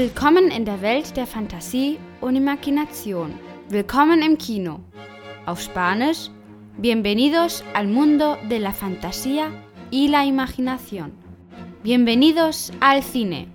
[0.00, 3.34] Willkommen in der Welt der Fantasie und Imagination.
[3.68, 4.80] Willkommen im Kino.
[5.44, 6.30] Auf Spanisch,
[6.78, 9.50] bienvenidos al mundo de la fantasía
[9.90, 11.12] y la imaginación.
[11.82, 13.48] Bienvenidos al Cine.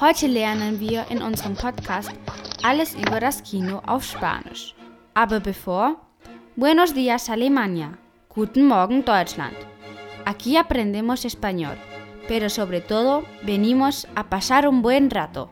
[0.00, 2.12] Heute lernen wir in unserem Podcast
[2.62, 4.76] alles über das Kino auf Spanisch.
[5.14, 5.96] Aber bevor,
[6.54, 7.98] buenos días Alemania,
[8.28, 9.56] guten Morgen Deutschland.
[10.24, 11.76] Aquí aprendemos español,
[12.30, 15.50] pero sobre todo venimos a pasar un buen rato.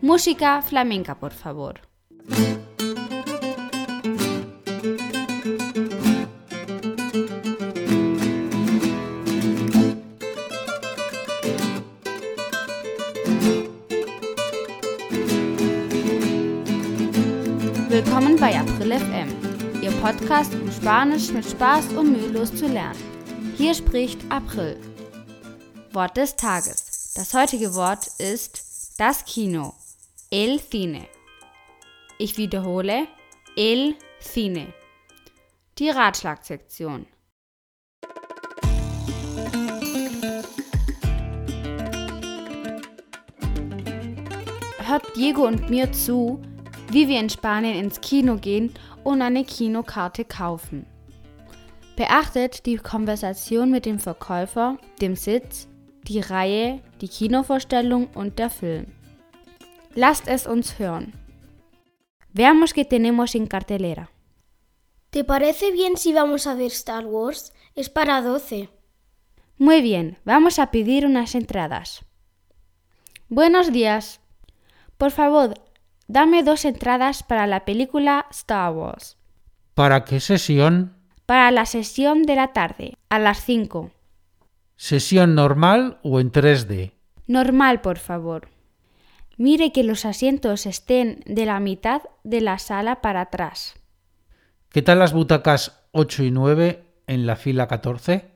[0.00, 1.82] Música flamenca, por favor.
[17.90, 19.28] Willkommen bei April FM,
[19.82, 23.02] Ihr Podcast, um Spanisch mit Spaß und mühelos zu lernen.
[23.58, 24.78] Hier spricht April.
[25.96, 27.14] Wort des Tages.
[27.16, 29.72] Das heutige Wort ist das Kino.
[30.30, 31.06] El Cine.
[32.18, 33.06] Ich wiederhole.
[33.56, 34.74] El Cine.
[35.78, 37.06] Die Ratschlagsektion.
[44.80, 46.42] Hört Diego und mir zu,
[46.90, 50.84] wie wir in Spanien ins Kino gehen und eine Kinokarte kaufen.
[51.96, 55.68] Beachtet die Konversation mit dem Verkäufer, dem Sitz,
[56.08, 58.86] die Reihe, die Kinovorstellung und der Film.
[59.94, 61.14] Lasst es uns hören.
[62.32, 64.10] Veamos qué tenemos en cartelera.
[65.10, 67.52] ¿Te parece bien si vamos a ver Star Wars?
[67.74, 68.68] Es para 12.
[69.58, 72.04] Muy bien, vamos a pedir unas entradas.
[73.28, 74.20] Buenos días.
[74.98, 75.54] Por favor,
[76.08, 79.16] dame dos entradas para la película Star Wars.
[79.74, 80.94] ¿Para qué sesión?
[81.24, 83.90] Para la sesión de la tarde, a las 5.
[84.76, 86.92] ¿Sesión normal o en 3D?
[87.26, 88.48] Normal, por favor.
[89.38, 93.74] Mire que los asientos estén de la mitad de la sala para atrás.
[94.70, 98.30] ¿Qué tal las butacas 8 y 9 en la fila 14?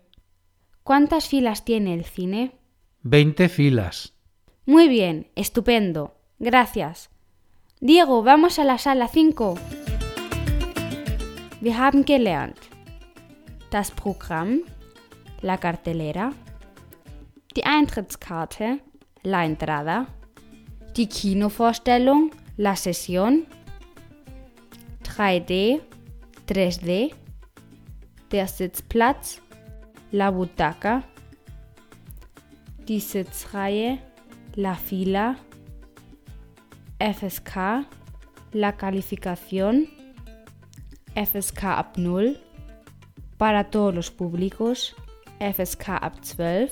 [0.83, 2.53] ¿Cuántas filas tiene el cine?
[3.03, 4.15] 20 filas.
[4.67, 6.15] Muy bien, estupendo.
[6.39, 7.11] Gracias.
[7.81, 9.59] Diego, vamos a la sala 5.
[11.61, 12.59] Wir haben gelernt.
[13.71, 14.63] Das Programm,
[15.43, 16.33] la cartelera,
[17.57, 18.81] die Eintrittskarte,
[19.23, 20.07] la entrada,
[20.97, 23.47] die Kinovorstellung, la sesión,
[25.05, 25.81] 3D,
[26.47, 27.13] 3D,
[28.31, 29.41] der Sitzplatz,
[30.13, 31.03] la butaca,
[32.87, 33.99] die Sitzreihe,
[34.57, 35.37] la fila,
[36.99, 37.87] FSK,
[38.53, 39.89] la calificación,
[41.15, 42.37] FSK ab 0,
[43.39, 44.95] para todos los públicos,
[45.41, 46.71] FSK ab 12,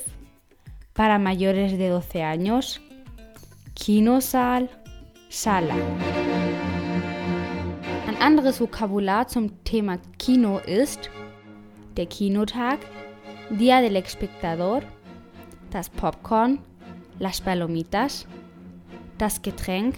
[0.93, 2.79] para mayores de 12 años,
[3.73, 4.69] Kinosaal,
[5.27, 5.73] Sala.
[8.07, 11.09] Ein anderes Vokabular zum Thema Kino ist
[11.97, 12.79] der Kinotag,
[13.49, 14.83] Día del Espectador,
[15.71, 16.59] das Popcorn,
[17.17, 18.27] las Palomitas,
[19.17, 19.95] das Getränk,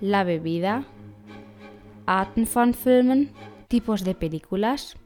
[0.00, 0.84] la bebida,
[2.06, 3.30] Arten von Filmen,
[3.68, 4.96] Tipos de películas,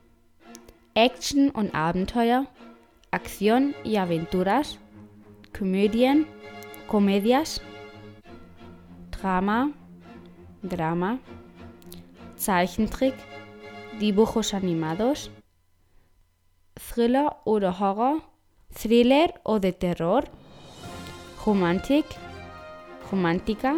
[0.95, 2.47] Action und Abenteuer,
[3.13, 4.79] Acción y aventuras,
[5.57, 6.29] Komödien,
[6.87, 7.61] Comedias,
[9.11, 9.73] Drama,
[10.63, 11.19] Drama,
[12.39, 13.15] Zeichentrick,
[13.99, 15.31] Dibujos animados,
[16.75, 18.23] Thriller oder Horror,
[18.73, 20.25] Thriller oder Terror,
[21.45, 22.07] Romantik,
[23.11, 23.77] Romántica,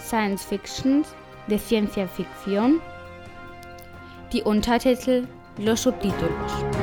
[0.00, 1.04] Science Fiction,
[1.46, 2.80] de ciencia ficción,
[5.58, 6.81] los subtítulos.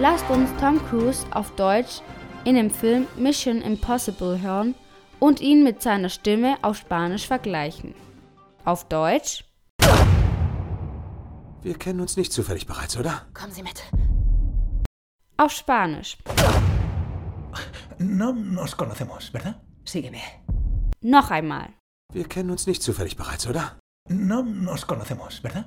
[0.00, 2.02] Lasst uns Tom Cruise auf Deutsch
[2.44, 4.76] in dem Film Mission Impossible hören
[5.18, 7.96] und ihn mit seiner Stimme auf Spanisch vergleichen.
[8.64, 9.44] Auf Deutsch.
[11.62, 13.26] Wir kennen uns nicht zufällig bereits, oder?
[13.34, 13.82] Kommen Sie mit.
[15.36, 16.16] Auf Spanisch.
[17.98, 19.56] No nos conocemos, ¿verdad?
[19.84, 20.20] Sígueme.
[21.00, 21.70] Noch einmal.
[22.12, 23.80] Wir kennen uns nicht zufällig bereits, oder?
[24.08, 25.64] No nos conocemos, ¿verdad?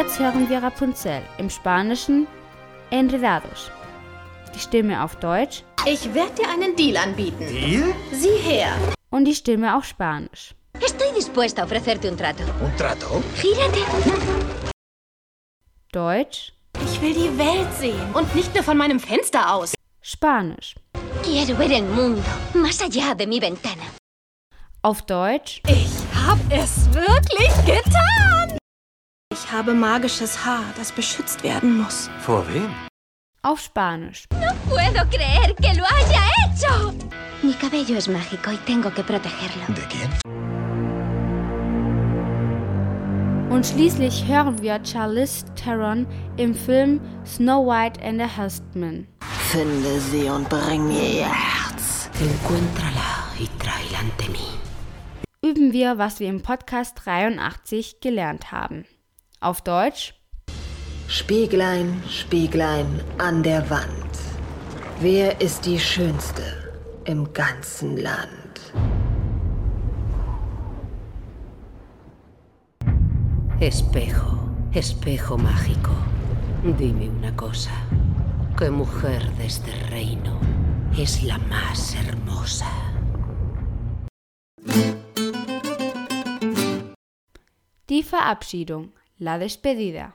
[0.00, 2.26] Jetzt hören wir Rapunzel im Spanischen
[2.88, 3.70] Enredados.
[4.54, 7.46] Die Stimme auf Deutsch Ich werde dir einen Deal anbieten.
[7.46, 7.94] ¿Deal?
[8.10, 8.72] Sieh her.
[9.10, 10.54] und die Stimme auf Spanisch.
[10.80, 12.44] Estoy dispuesta a ofrecerte un trato.
[12.64, 13.22] ¿Un trato?
[13.42, 13.82] Gírate.
[15.92, 18.14] Deutsch, Ich will die Welt sehen.
[18.14, 19.74] Und nicht nur von meinem Fenster aus.
[20.00, 20.76] Spanisch.
[21.22, 22.22] Quiero ver el mundo
[22.54, 23.84] más allá de mi ventana.
[24.80, 25.92] Auf Deutsch, Ich
[26.26, 28.59] hab es wirklich getan.
[29.32, 32.10] Ich habe magisches Haar, das beschützt werden muss.
[32.20, 32.70] Vor wem?
[33.42, 34.24] auf Spanisch.
[34.68, 36.92] puedo creer que lo haya hecho.
[37.42, 39.64] Mi cabello es mágico y tengo que protegerlo.
[39.68, 40.10] ¿De quién?
[43.50, 46.06] Und schließlich hören wir Charlize Theron
[46.36, 49.06] im Film Snow White and the Huntsman.
[49.50, 52.10] Finde sie und bring mir ihr Herz.
[52.20, 54.46] Encuéntrala y tráela ante mí.
[55.42, 58.84] Üben wir, was wir im Podcast 83 gelernt haben.
[59.42, 60.12] Auf Deutsch.
[61.08, 64.18] Spieglein, Spieglein an der Wand.
[65.00, 66.42] Wer ist die Schönste
[67.06, 68.74] im ganzen Land?
[73.60, 75.96] Espejo, espejo mágico.
[76.62, 77.72] Dime una cosa.
[78.58, 80.38] ¿Qué mujer de este reino
[80.98, 82.70] es la más hermosa?
[87.88, 90.14] Die Verabschiedung, la despedida.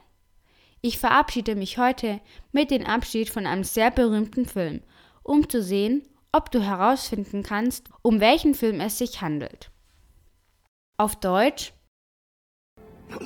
[0.82, 2.20] Ich verabschiede mich heute
[2.52, 4.82] mit dem Abschied von einem sehr berühmten Film,
[5.22, 9.70] um zu sehen, ob du herausfinden kannst, um welchen Film es sich handelt.
[10.98, 11.72] Auf Deutsch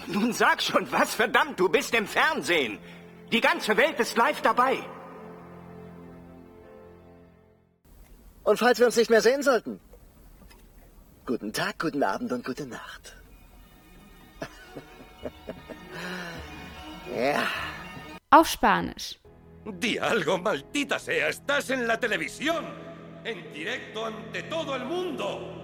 [0.06, 2.78] Nun sag schon, was verdammt, du bist im Fernsehen.
[3.32, 4.78] Die ganze Welt ist live dabei.
[8.44, 9.80] Und falls wir uns nicht mehr sehen sollten,
[11.26, 13.16] guten Tag, guten Abend und gute Nacht.
[18.30, 19.18] auf Spanisch.
[19.64, 21.28] Di algo, maldita sea.
[21.28, 22.64] Estás en la televisión.
[23.24, 25.56] En directo ante todo el mundo.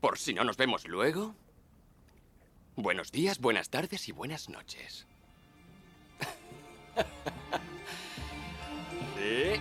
[0.00, 1.34] Por si no nos vemos luego.
[2.76, 5.06] Buenos días, buenas tardes y buenas noches.
[9.16, 9.60] sí.